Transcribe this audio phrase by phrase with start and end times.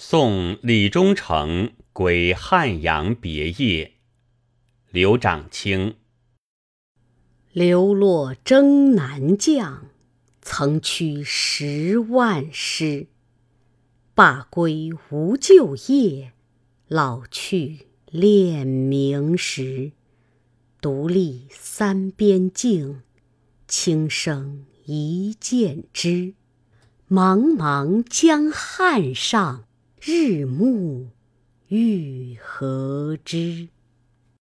[0.00, 3.94] 送李忠诚归汉阳别业。
[4.92, 5.96] 刘长卿。
[7.50, 9.88] 流落征南将，
[10.40, 13.08] 曾驱十万师。
[14.14, 16.32] 罢归无旧业，
[16.86, 19.90] 老去恋明时。
[20.80, 23.02] 独立三边静，
[23.66, 26.34] 轻声一剑知。
[27.10, 29.64] 茫茫江汉上，
[30.10, 31.10] 日暮
[31.68, 33.68] 欲何之？